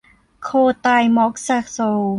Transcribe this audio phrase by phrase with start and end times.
[0.43, 0.49] โค
[0.81, 2.01] ไตรม็อกซาโซล